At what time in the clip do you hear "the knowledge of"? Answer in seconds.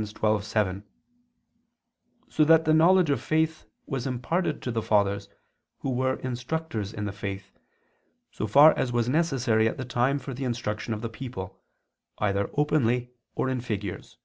2.64-3.20